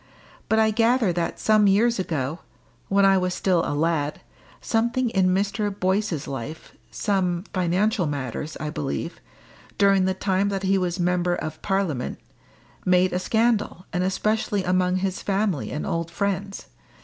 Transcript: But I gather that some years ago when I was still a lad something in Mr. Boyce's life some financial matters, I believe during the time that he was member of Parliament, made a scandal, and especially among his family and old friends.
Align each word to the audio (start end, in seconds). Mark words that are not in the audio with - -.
But 0.49 0.57
I 0.57 0.71
gather 0.71 1.13
that 1.13 1.39
some 1.39 1.67
years 1.67 1.99
ago 1.99 2.39
when 2.87 3.05
I 3.05 3.19
was 3.19 3.35
still 3.35 3.61
a 3.63 3.75
lad 3.75 4.19
something 4.59 5.11
in 5.11 5.27
Mr. 5.27 5.69
Boyce's 5.79 6.27
life 6.27 6.73
some 6.89 7.43
financial 7.53 8.07
matters, 8.07 8.57
I 8.59 8.71
believe 8.71 9.21
during 9.77 10.05
the 10.05 10.15
time 10.15 10.49
that 10.49 10.63
he 10.63 10.79
was 10.79 10.99
member 10.99 11.35
of 11.35 11.61
Parliament, 11.61 12.17
made 12.83 13.13
a 13.13 13.19
scandal, 13.19 13.85
and 13.93 14.03
especially 14.03 14.63
among 14.63 14.95
his 14.95 15.21
family 15.21 15.69
and 15.69 15.85
old 15.85 16.09
friends. 16.09 16.65